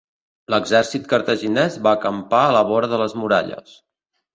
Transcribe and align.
L'exèrcit 0.53 1.05
cartaginès 1.11 1.77
va 1.85 1.95
acampar 2.01 2.43
a 2.49 2.59
la 2.59 2.67
vora 2.75 2.95
de 2.97 3.05
les 3.07 3.19
muralles. 3.23 3.83